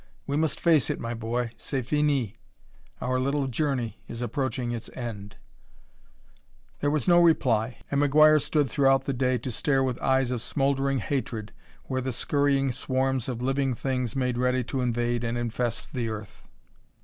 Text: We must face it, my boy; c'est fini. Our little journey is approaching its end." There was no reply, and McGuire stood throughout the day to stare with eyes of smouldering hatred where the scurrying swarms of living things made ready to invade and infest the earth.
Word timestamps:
We 0.25 0.35
must 0.35 0.59
face 0.59 0.89
it, 0.89 0.99
my 0.99 1.13
boy; 1.13 1.51
c'est 1.57 1.83
fini. 1.85 2.35
Our 3.01 3.19
little 3.19 3.45
journey 3.45 4.01
is 4.07 4.23
approaching 4.23 4.71
its 4.71 4.89
end." 4.95 5.35
There 6.79 6.89
was 6.89 7.07
no 7.07 7.19
reply, 7.21 7.77
and 7.91 8.01
McGuire 8.01 8.41
stood 8.41 8.67
throughout 8.67 9.05
the 9.05 9.13
day 9.13 9.37
to 9.37 9.51
stare 9.51 9.83
with 9.83 10.01
eyes 10.01 10.31
of 10.31 10.41
smouldering 10.41 10.97
hatred 10.97 11.51
where 11.83 12.01
the 12.01 12.11
scurrying 12.11 12.71
swarms 12.71 13.29
of 13.29 13.43
living 13.43 13.75
things 13.75 14.15
made 14.15 14.39
ready 14.39 14.63
to 14.63 14.81
invade 14.81 15.23
and 15.23 15.37
infest 15.37 15.93
the 15.93 16.09
earth. 16.09 16.47